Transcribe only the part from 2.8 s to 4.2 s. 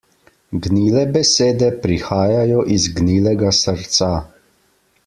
gnilega srca.